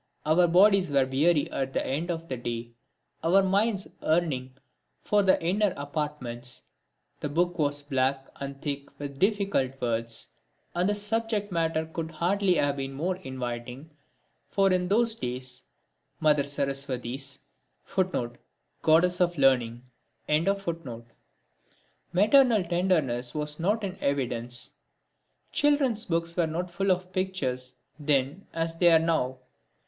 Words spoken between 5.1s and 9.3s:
the inner apartments, the book was black and thick with